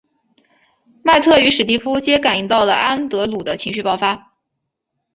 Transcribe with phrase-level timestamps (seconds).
[1.03, 4.33] 麦特与史提夫皆感应到了安德鲁的情绪爆发。